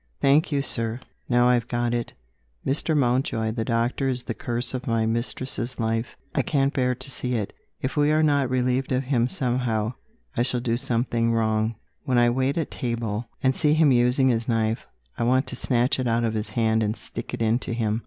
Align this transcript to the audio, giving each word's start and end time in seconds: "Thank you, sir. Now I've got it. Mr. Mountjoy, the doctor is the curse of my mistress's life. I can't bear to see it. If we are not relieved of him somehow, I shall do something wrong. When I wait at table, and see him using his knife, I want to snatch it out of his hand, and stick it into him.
"Thank 0.19 0.51
you, 0.51 0.63
sir. 0.63 0.99
Now 1.29 1.47
I've 1.47 1.67
got 1.67 1.93
it. 1.93 2.13
Mr. 2.65 2.97
Mountjoy, 2.97 3.51
the 3.51 3.63
doctor 3.63 4.09
is 4.09 4.23
the 4.23 4.33
curse 4.33 4.73
of 4.73 4.87
my 4.87 5.05
mistress's 5.05 5.79
life. 5.79 6.17
I 6.33 6.41
can't 6.41 6.73
bear 6.73 6.95
to 6.95 7.11
see 7.11 7.35
it. 7.35 7.53
If 7.83 7.95
we 7.95 8.09
are 8.11 8.23
not 8.23 8.49
relieved 8.49 8.91
of 8.91 9.03
him 9.03 9.27
somehow, 9.27 9.93
I 10.35 10.41
shall 10.41 10.59
do 10.59 10.75
something 10.75 11.31
wrong. 11.33 11.75
When 12.03 12.17
I 12.17 12.31
wait 12.31 12.57
at 12.57 12.71
table, 12.71 13.27
and 13.43 13.53
see 13.53 13.75
him 13.75 13.91
using 13.91 14.29
his 14.29 14.47
knife, 14.47 14.87
I 15.19 15.23
want 15.23 15.45
to 15.49 15.55
snatch 15.55 15.99
it 15.99 16.07
out 16.07 16.23
of 16.23 16.33
his 16.33 16.49
hand, 16.49 16.81
and 16.81 16.97
stick 16.97 17.35
it 17.35 17.41
into 17.43 17.71
him. 17.71 17.99